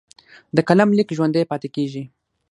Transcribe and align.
د 0.55 0.57
قلم 0.67 0.89
لیک 0.97 1.09
ژوندی 1.17 1.43
پاتې 1.51 1.67
کېږي. 1.75 2.03